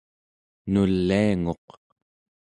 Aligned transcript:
nulianguq 0.71 1.65